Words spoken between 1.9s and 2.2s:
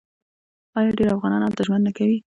کوي؟